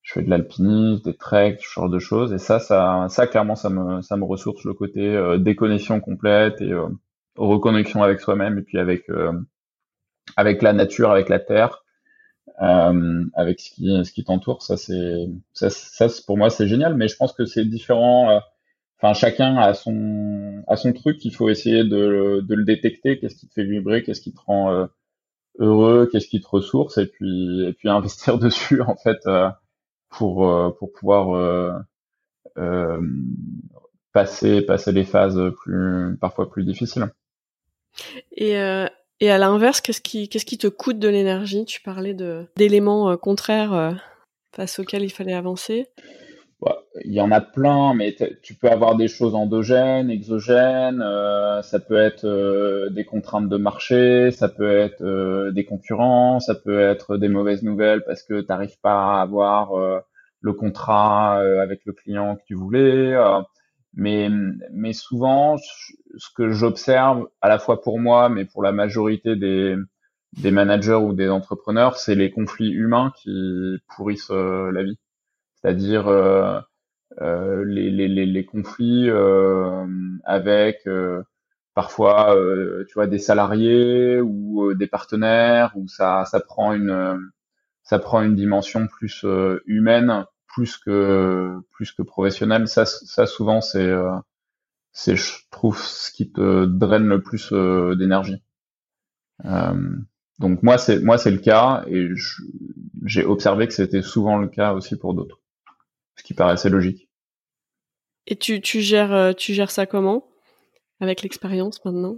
[0.02, 2.34] je fais de l'alpinisme, des treks, ce genre de choses.
[2.34, 6.74] Et ça, ça, ça clairement, ça me, ça me ressource le côté déconnexion complète et
[7.38, 9.10] reconnexion avec soi-même et puis avec
[10.36, 11.84] avec la nature, avec la terre
[12.62, 14.62] euh, avec ce qui, ce qui t'entoure.
[14.64, 16.96] Ça, c'est, ça, ça, pour moi, c'est génial.
[16.96, 18.30] Mais je pense que c'est différent.
[18.32, 18.40] Euh,
[19.00, 23.36] enfin chacun a son a son truc qu'il faut essayer de, de le détecter qu'est-ce
[23.36, 24.04] qui te fait vibrer?
[24.04, 24.86] Qu'est-ce qui te rend euh,
[25.60, 26.10] heureux?
[26.12, 26.98] Qu'est-ce qui te ressource?
[26.98, 29.50] Et puis et puis investir dessus en fait euh,
[30.10, 31.86] pour euh, pour pouvoir
[34.14, 37.08] passer passer les phases plus parfois plus difficiles
[38.32, 38.56] et
[39.20, 41.66] et à l'inverse qu'est-ce qui te coûte de l'énergie?
[41.66, 42.16] Tu parlais
[42.56, 44.00] d'éléments contraires
[44.56, 45.88] face auxquels il fallait avancer
[47.06, 51.80] il y en a plein, mais tu peux avoir des choses endogènes, exogènes, euh, ça
[51.80, 56.80] peut être euh, des contraintes de marché, ça peut être euh, des concurrents, ça peut
[56.80, 59.72] être des mauvaises nouvelles parce que tu n'arrives pas à avoir
[60.42, 63.16] le contrat avec le client que tu voulais.
[63.98, 64.30] Mais,
[64.72, 69.76] mais souvent, ce que j'observe, à la fois pour moi, mais pour la majorité des,
[70.42, 75.00] des managers ou des entrepreneurs, c'est les conflits humains qui pourrissent la vie.
[75.56, 76.60] C'est-à-dire euh,
[77.22, 79.86] euh, les, les, les, conflits euh,
[80.24, 80.88] avec
[81.74, 82.36] parfois
[82.88, 87.32] tu vois des salariés ou des partenaires où ça ça prend une
[87.84, 89.26] ça prend une dimension plus
[89.66, 90.26] humaine
[90.58, 93.94] plus que plus que professionnelle ça ça souvent c'est
[94.92, 98.42] c'est je trouve ce qui te draine le plus d'énergie.
[100.40, 102.10] Donc moi c'est moi c'est le cas et
[103.06, 105.40] j'ai observé que c'était souvent le cas aussi pour d'autres
[106.16, 107.08] ce qui paraissait logique.
[108.26, 110.28] Et tu, tu gères euh, tu gères ça comment
[111.00, 112.18] avec l'expérience maintenant?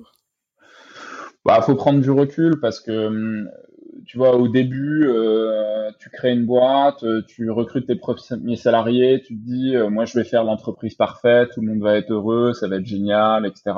[1.45, 3.49] Bah faut prendre du recul parce que hum,
[4.05, 9.21] tu vois au début euh, tu crées une boîte, euh, tu recrutes tes premiers salariés,
[9.21, 12.53] tu te dis moi je vais faire l'entreprise parfaite, tout le monde va être heureux,
[12.53, 13.75] ça va être génial, etc.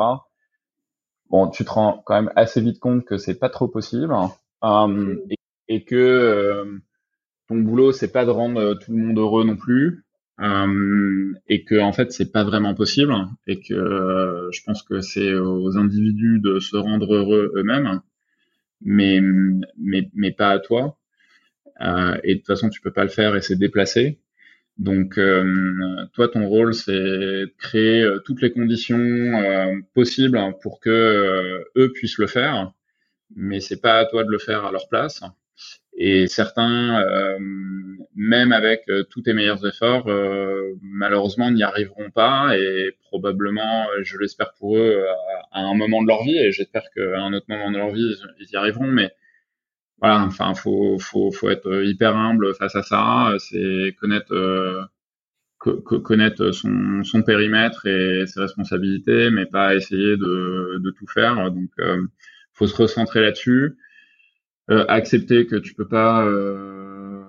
[1.29, 4.13] Bon, tu te rends quand même assez vite compte que c'est pas trop possible
[4.61, 5.35] hum, et,
[5.67, 6.65] et, que
[7.47, 10.03] ton boulot c'est pas de rendre tout le monde heureux non plus
[10.41, 13.13] euh, et que en fait c'est pas vraiment possible
[13.45, 18.01] et que euh, je pense que c'est aux individus de se rendre heureux eux-mêmes
[18.83, 19.19] mais
[19.77, 20.97] mais mais pas à toi.
[21.81, 24.19] Euh, et de toute façon tu peux pas le faire et c'est déplacé.
[24.77, 25.19] Donc
[26.13, 29.33] toi ton rôle c'est de créer toutes les conditions
[29.93, 32.71] possibles pour que eux puissent le faire.
[33.35, 35.21] Mais c'est pas à toi de le faire à leur place
[36.03, 37.37] et certains, euh,
[38.15, 44.17] même avec euh, tous tes meilleurs efforts, euh, malheureusement n'y arriveront pas et probablement, je
[44.17, 45.05] l'espère pour eux,
[45.51, 48.15] à, un moment de leur vie, et j'espère qu'à un autre moment de leur vie,
[48.39, 48.87] ils, y arriveront.
[48.87, 49.11] Mais
[49.99, 53.35] voilà, enfin, faut, faut, faut être hyper humble face à ça.
[53.37, 54.89] C'est connaître,
[55.59, 61.51] connaître son, son périmètre et ses responsabilités, mais pas essayer de, de tout faire.
[61.51, 61.69] Donc,
[62.53, 63.77] faut se recentrer là-dessus.
[64.71, 67.21] Euh, accepter que tu peux pas euh,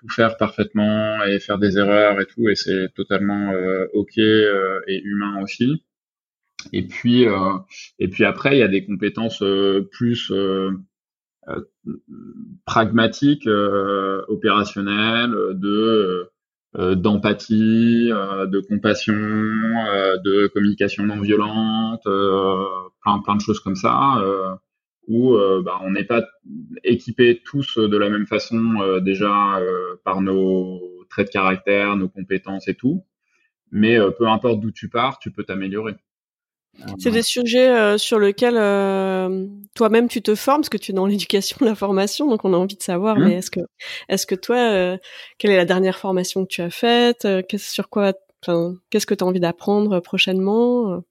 [0.00, 5.00] tout faire parfaitement et faire des erreurs et tout, et c'est totalement euh, ok et
[5.04, 5.84] humain aussi.
[6.72, 7.24] Et puis,
[8.00, 9.44] et puis après, il y a des compétences
[9.92, 10.32] plus
[12.66, 13.48] pragmatiques,
[14.28, 16.28] opérationnelles, de
[16.74, 24.58] d'empathie, de compassion, de communication non violente, plein plein de choses comme ça
[25.08, 26.22] où euh, bah, on n'est pas
[26.84, 32.08] équipés tous de la même façon euh, déjà euh, par nos traits de caractère, nos
[32.08, 33.04] compétences et tout.
[33.70, 35.94] Mais peu importe d'où tu pars, tu peux t'améliorer.
[36.98, 38.54] C'est des sujets sur lesquels
[39.74, 42.56] toi-même tu te formes, parce que tu es dans l'éducation, la formation, donc on a
[42.56, 43.16] envie de savoir.
[43.16, 43.24] Mmh.
[43.24, 43.60] Mais est-ce que,
[44.08, 44.96] est-ce que toi,
[45.36, 47.26] quelle est la dernière formation que tu as faite
[47.58, 48.14] sur quoi,
[48.88, 51.02] qu'est-ce que tu as envie d'apprendre prochainement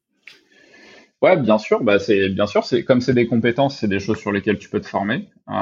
[1.21, 1.83] Ouais, bien sûr.
[1.83, 2.63] Bah, c'est bien sûr.
[2.63, 5.29] C'est comme c'est des compétences, c'est des choses sur lesquelles tu peux te former.
[5.49, 5.53] Euh,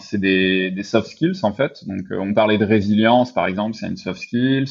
[0.00, 1.84] c'est des, des soft skills en fait.
[1.86, 4.70] Donc, euh, on parlait de résilience, par exemple, c'est une soft skills.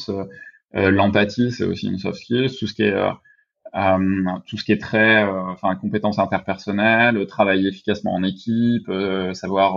[0.74, 2.56] Euh, L'empathie, c'est aussi une soft skills.
[2.58, 3.10] Tout ce qui est euh,
[3.74, 8.90] euh, tout ce qui est très, enfin, compétences interpersonnelles, travailler efficacement en équipe,
[9.34, 9.76] savoir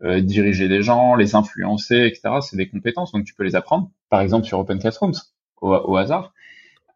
[0.00, 2.36] diriger des gens, les influencer, etc.
[2.40, 3.90] C'est des compétences, donc tu peux les apprendre.
[4.08, 5.12] Par exemple, sur Open Classrooms,
[5.60, 6.32] au, au hasard.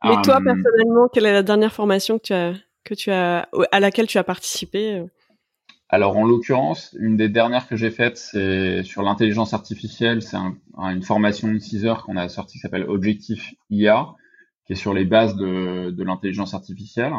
[0.05, 3.81] Mais toi, personnellement, quelle est la dernière formation que tu as que tu as, à
[3.81, 5.07] laquelle tu as participé euh
[5.93, 10.23] alors en l'occurrence, une des dernières que j'ai faites, c'est sur l'intelligence artificielle.
[10.23, 10.39] C'est
[10.79, 14.07] une formation de 6 heures qu'on a sortie qui s'appelle Objectif IA,
[14.67, 17.13] qui est sur les bases de, de l'intelligence artificielle.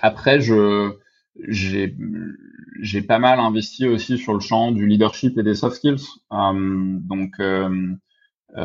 [0.00, 0.96] Après, je
[1.48, 6.06] j'ai pas mal investi aussi sur le champ du leadership et des soft skills.
[6.32, 7.92] Euh, donc euh,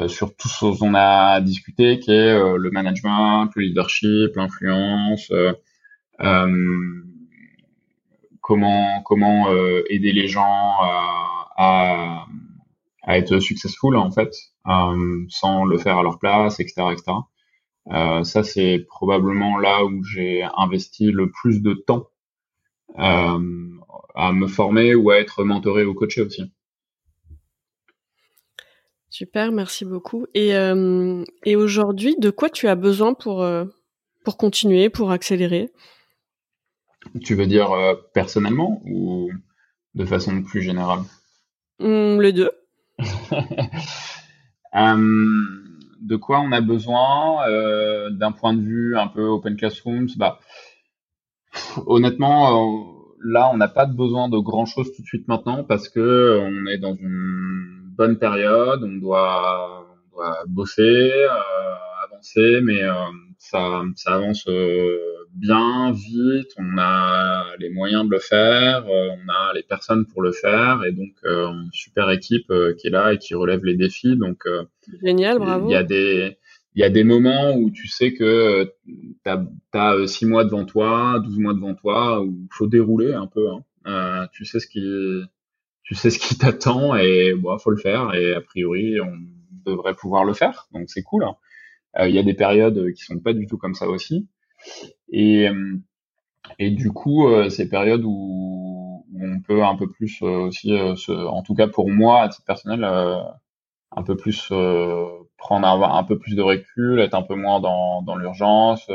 [0.08, 5.30] sur tout ce dont on a discuté, qui est le management, le leadership, l'influence.
[6.24, 7.04] Euh,
[8.42, 10.76] comment euh, aider les gens
[11.58, 12.26] à,
[13.08, 14.34] être successful en fait,
[14.68, 16.96] euh, sans le faire à leur place, etc.,
[18.24, 22.08] ça, c'est probablement là où j'ai investi le plus de temps
[22.96, 26.44] à me former ou à être mentoré ou coaché aussi.
[29.10, 30.28] Super, merci beaucoup.
[30.36, 30.54] Et,
[31.56, 33.44] aujourd'hui, de quoi tu as besoin pour
[34.38, 35.72] continuer, pour accélérer?
[37.24, 39.32] Tu veux dire euh, personnellement ou
[39.96, 41.00] de façon plus générale?
[41.80, 42.52] Mmh, Les deux.
[46.02, 47.48] de quoi on a besoin
[48.12, 50.10] d'un point de vue un peu open classrooms?
[50.18, 50.40] Bah,
[51.86, 56.40] Honnêtement, là, on n'a pas besoin de grand chose tout de suite maintenant parce que
[56.42, 62.94] on est dans une bonne période, on doit, on doit bosser, euh, avancer, mais euh,
[63.38, 64.98] ça, ça avance euh,
[65.34, 70.32] bien, vite, on a les moyens de le faire, on a les personnes pour le
[70.32, 74.16] faire, et donc une super équipe qui est là et qui relève les défis.
[74.18, 74.48] Donc
[75.04, 75.68] génial, bravo.
[75.68, 76.38] Il y a des
[76.76, 79.30] il y a des moments où tu sais que tu
[79.74, 83.48] as, 6 mois devant toi, 12 mois devant toi, où il faut dérouler un peu.
[83.86, 84.28] Hein.
[84.32, 84.82] tu sais ce qui,
[85.84, 88.14] tu sais ce qui t'attend et bon, faut le faire.
[88.14, 89.12] Et a priori, on
[89.66, 90.68] devrait pouvoir le faire.
[90.72, 91.24] Donc c'est cool.
[91.24, 91.36] Hein.
[92.00, 94.28] Euh, il y a des périodes qui sont pas du tout comme ça aussi.
[95.10, 95.78] Et, euh,
[96.60, 100.74] et du coup, euh, ces périodes où, on peut un peu plus aussi,
[101.08, 104.52] en tout cas pour moi, à titre personnel, un peu plus
[105.38, 108.90] prendre un, peu plus de recul, être un peu moins dans, dans l'urgence,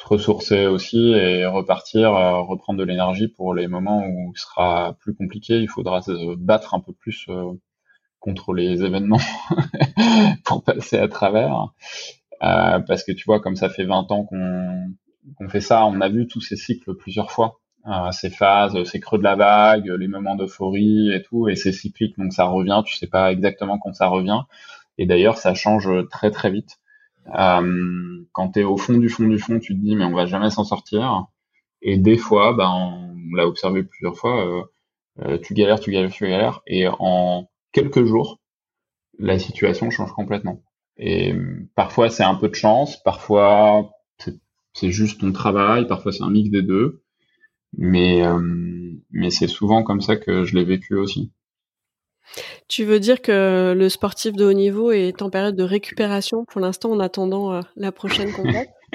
[0.00, 4.96] se ressourcer aussi et repartir, euh, reprendre de l'énergie pour les moments où ce sera
[5.00, 5.60] plus compliqué.
[5.60, 7.52] Il faudra se battre un peu plus euh,
[8.18, 9.20] contre les événements
[10.44, 11.74] pour passer à travers.
[12.42, 16.08] Euh, parce que tu vois, comme ça fait 20 ans qu'on fait ça, on a
[16.08, 17.60] vu tous ces cycles plusieurs fois.
[18.12, 22.16] ces phases, ces creux de la vague, les moments d'euphorie et tout, et c'est cyclique,
[22.18, 24.40] donc ça revient, tu sais pas exactement quand ça revient.
[24.98, 26.78] Et d'ailleurs, ça change très très vite.
[27.34, 30.14] Euh, quand tu es au fond du fond du fond, tu te dis mais on
[30.14, 31.26] va jamais s'en sortir.
[31.82, 34.62] Et des fois, ben, on l'a observé plusieurs fois, euh,
[35.20, 38.40] euh, tu galères, tu galères, tu galères, et en quelques jours,
[39.18, 40.62] la situation change complètement.
[41.00, 41.34] Et
[41.74, 43.90] parfois c'est un peu de chance, parfois
[44.72, 47.02] c'est juste ton travail, parfois c'est un mix des deux,
[47.76, 48.22] mais
[49.10, 51.32] mais c'est souvent comme ça que je l'ai vécu aussi.
[52.68, 56.60] Tu veux dire que le sportif de haut niveau est en période de récupération pour
[56.60, 58.70] l'instant en attendant euh, la prochaine contact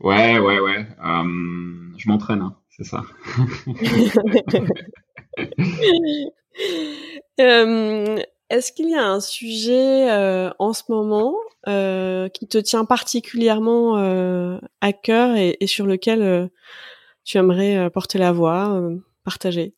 [0.00, 0.86] Ouais, ouais, ouais.
[1.04, 1.24] Euh,
[1.96, 3.02] je m'entraîne, hein, c'est ça.
[8.50, 10.10] Euh, est-ce qu'il y a un sujet
[10.58, 11.34] en ce moment
[11.66, 13.96] qui te tient particulièrement
[14.80, 16.50] à cœur et sur lequel
[17.24, 18.80] tu aimerais porter la voix,
[19.24, 19.74] partager?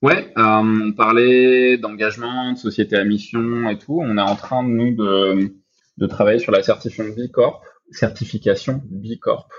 [0.00, 3.98] Ouais, euh, on parlait d'engagement, de société à mission et tout.
[4.00, 5.52] On est en train, nous, de,
[5.96, 7.64] de travailler sur la certification B Corp.
[7.90, 9.50] Certification B Corp.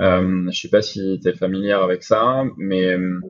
[0.00, 3.20] Euh, je sais pas si tu es familière avec ça, mais euh,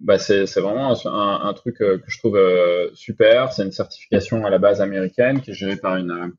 [0.00, 3.52] bah c'est, vraiment un, un, truc euh, que je trouve euh, super.
[3.52, 6.32] C'est une certification à la base américaine qui est gérée par une,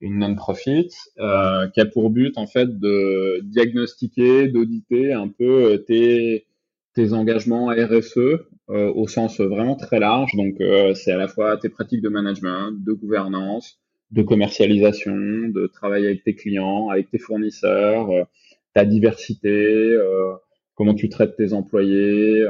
[0.00, 6.46] une non-profit euh, qui a pour but en fait de diagnostiquer, d'auditer un peu tes
[6.94, 8.18] tes engagements RSE
[8.70, 10.34] euh, au sens vraiment très large.
[10.34, 15.66] Donc, euh, c'est à la fois tes pratiques de management, de gouvernance, de commercialisation, de
[15.66, 18.24] travail avec tes clients, avec tes fournisseurs, euh,
[18.74, 19.94] ta diversité,
[20.74, 22.46] comment tu traites tes employés,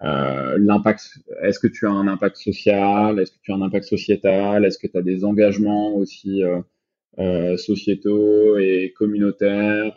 [0.00, 1.18] l'impact.
[1.42, 3.18] Est-ce que tu as un impact social?
[3.18, 4.64] Est-ce que tu as un impact sociétal?
[4.64, 6.42] Est-ce que tu as des engagements aussi
[7.56, 9.94] sociétaux et communautaires?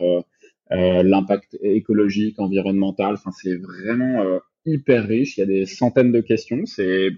[0.72, 3.14] Euh, l'impact écologique, environnemental?
[3.14, 5.36] Enfin, c'est vraiment euh, hyper riche.
[5.36, 6.64] Il y a des centaines de questions.
[6.64, 7.10] C'est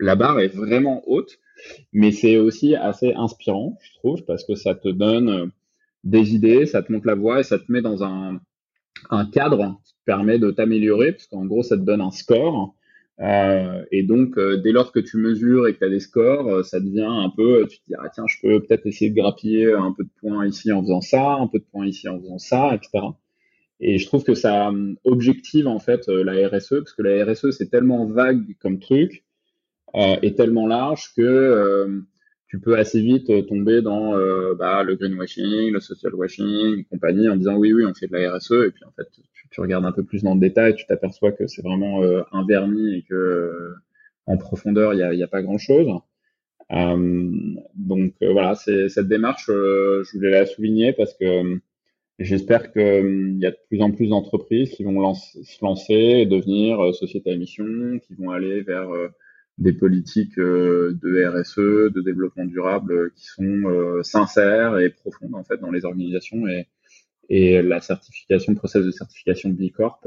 [0.00, 1.38] la barre est vraiment haute,
[1.92, 5.46] mais c'est aussi assez inspirant, je trouve, parce que ça te donne euh,
[6.02, 8.40] des idées, ça te montre la voie et ça te met dans un,
[9.10, 12.74] un cadre permet de t'améliorer, parce qu'en gros, ça te donne un score
[13.20, 16.48] euh, et donc, euh, dès lors que tu mesures et que tu as des scores,
[16.48, 19.16] euh, ça devient un peu, tu te dis, ah, tiens, je peux peut-être essayer de
[19.16, 22.18] grappiller un peu de points ici en faisant ça, un peu de points ici en
[22.20, 23.06] faisant ça, etc.
[23.80, 24.72] Et je trouve que ça
[25.04, 29.24] objective en fait la RSE, parce que la RSE, c'est tellement vague comme truc
[29.96, 32.02] euh, et tellement large que
[32.54, 34.12] tu peux assez vite tomber dans
[34.54, 38.12] bah, le greenwashing, le social washing, et compagnie, en disant oui, oui, on fait de
[38.12, 39.08] la RSE, et puis en fait,
[39.50, 42.46] tu regardes un peu plus dans le détail, tu t'aperçois que c'est vraiment euh, un
[42.46, 43.74] vernis et que euh,
[44.26, 45.88] en profondeur, il n'y a, a, pas grand-chose.
[46.70, 47.32] Euh,
[47.74, 51.58] donc voilà, cette démarche, je voulais la souligner parce que
[52.20, 56.94] j'espère qu'il y a de plus en plus d'entreprises qui vont se lancer et devenir
[56.94, 58.88] société à mission, qui vont aller vers
[59.58, 65.70] des politiques de RSE, de développement durable qui sont sincères et profondes en fait dans
[65.70, 66.66] les organisations et,
[67.28, 70.06] et la certification, le process de certification de B Corp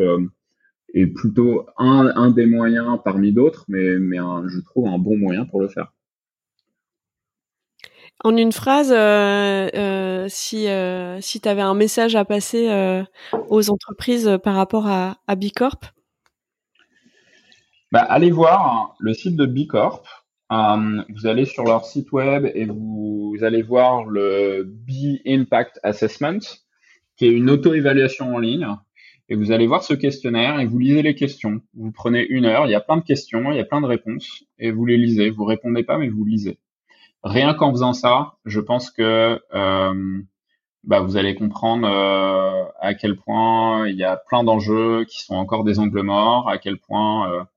[0.94, 5.46] est plutôt un, un des moyens parmi d'autres, mais, mais je trouve un bon moyen
[5.46, 5.94] pour le faire.
[8.24, 12.68] En une phrase, euh, euh, si, euh, si tu avais un message à passer
[13.50, 15.86] aux entreprises par rapport à, à B Corp?
[17.92, 20.06] Bah, Allez voir le site de B Corp.
[20.50, 26.40] vous allez sur leur site web et vous, allez voir le B Impact Assessment,
[27.16, 28.68] qui est une auto-évaluation en ligne
[29.30, 31.62] et vous allez voir ce questionnaire et vous lisez les questions.
[31.76, 33.86] Vous prenez une heure, il y a plein de questions, il y a plein de
[33.86, 35.30] réponses et vous les lisez.
[35.30, 36.60] Vous répondez pas, mais vous lisez.
[37.24, 40.22] Rien qu'en faisant ça, je pense que euh,
[40.84, 45.36] bah, vous allez comprendre euh, à quel point il y a plein d'enjeux qui sont
[45.36, 47.48] encore des angles morts, à quel point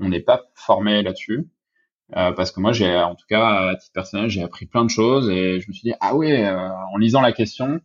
[0.00, 1.48] on n'est pas formé là-dessus.
[2.16, 4.90] Euh, parce que moi, j'ai, en tout cas, à titre personnel, j'ai appris plein de
[4.90, 7.80] choses et je me suis dit, ah ouais, euh, en lisant la question,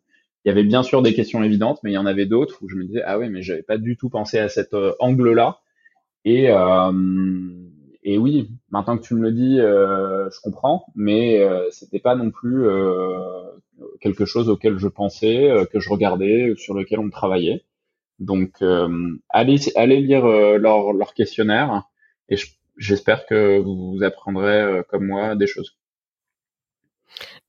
[0.45, 2.69] il y avait bien sûr des questions évidentes, mais il y en avait d'autres où
[2.69, 5.59] je me disais ah ouais, mais j'avais pas du tout pensé à cet euh, angle-là.
[6.25, 6.49] Et
[8.05, 11.41] et oui, maintenant que tu me le dis, je comprends, mais
[11.71, 12.65] c'était pas non plus
[14.01, 17.63] quelque chose auquel je pensais, que je regardais, sur lequel on travaillait.
[18.19, 18.61] Donc
[19.29, 21.83] allez allez lire leur leur questionnaire
[22.29, 22.37] et
[22.77, 25.77] j'espère que vous apprendrez comme moi des choses.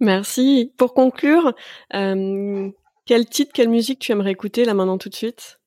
[0.00, 0.72] Merci.
[0.76, 1.54] Pour conclure,
[1.94, 2.70] euh,
[3.06, 5.60] quel titre, quelle musique tu aimerais écouter là maintenant tout de suite?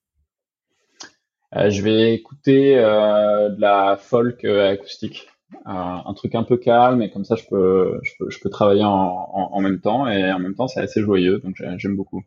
[1.55, 5.27] Euh, Je vais écouter euh, de la folk euh, acoustique,
[5.65, 8.83] un truc un peu calme et comme ça je peux je peux, je peux travailler
[8.83, 12.21] en, en, même temps et en même temps c'est assez joyeux donc j'aime beaucoup.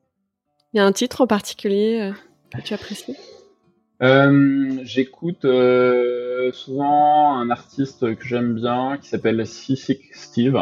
[0.73, 2.13] Il y a un titre en particulier
[2.51, 3.17] que tu apprécies?
[4.01, 5.47] J'écoute
[6.53, 10.59] souvent un artiste que j'aime bien qui s'appelle Sissy Steve.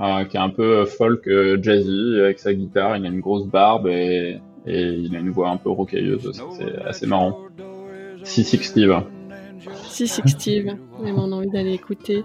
[0.00, 2.96] Euh, qui est un peu folk euh, jazzy avec sa guitare.
[2.96, 6.40] Il a une grosse barbe et, et il a une voix un peu rocailleuse.
[6.56, 7.36] C'est assez marrant.
[8.22, 8.94] Six Steve.
[9.88, 10.76] Six Steve.
[11.00, 12.22] Vraiment, on a envie d'aller écouter.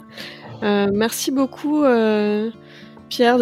[0.61, 2.51] Euh, merci beaucoup, euh,
[3.16, 3.38] Pierre,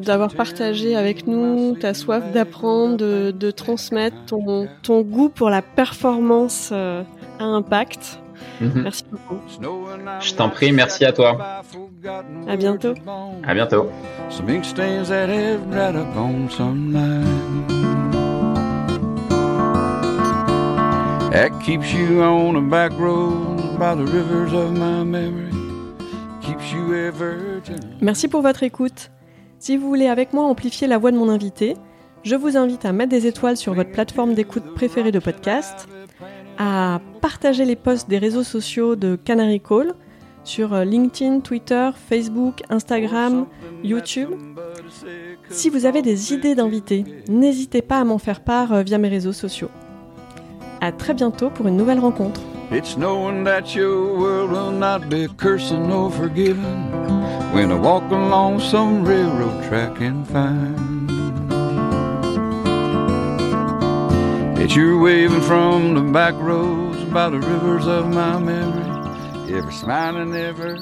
[0.00, 5.62] d'avoir partagé avec nous ta soif d'apprendre, de, de, transmettre ton, ton, goût pour la
[5.62, 7.04] performance à
[7.38, 8.18] impact.
[8.60, 8.82] Mhm.
[8.82, 9.40] Merci beaucoup.
[10.20, 11.62] Je t'en prie, merci à toi.
[12.48, 12.94] À bientôt.
[13.46, 13.88] À bientôt.
[28.00, 29.10] Merci pour votre écoute.
[29.58, 31.76] Si vous voulez avec moi amplifier la voix de mon invité,
[32.22, 35.88] je vous invite à mettre des étoiles sur votre plateforme d'écoute préférée de podcast
[36.58, 39.94] à partager les posts des réseaux sociaux de Canary Call
[40.44, 43.46] sur euh, LinkedIn, Twitter, Facebook, Instagram,
[43.82, 44.30] YouTube.
[45.48, 49.08] Si vous avez des idées d'invités, n'hésitez pas à m'en faire part euh, via mes
[49.08, 49.70] réseaux sociaux.
[50.80, 52.40] À très bientôt pour une nouvelle rencontre.
[52.74, 56.90] It's knowing that your world will not be cursing or forgiven
[57.52, 61.08] when I walk along some railroad track and find
[64.56, 70.34] that you're waving from the back roads by the rivers of my memory, ever smiling,
[70.34, 70.78] ever